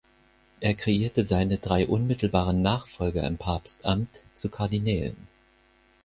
Er 0.61 0.73
kreierte 0.73 1.25
seine 1.25 1.59
drei 1.59 1.85
unmittelbaren 1.85 2.63
Nachfolger 2.63 3.27
im 3.27 3.37
Papstamt 3.37 4.25
zu 4.33 4.49
Kardinälen. 4.49 5.27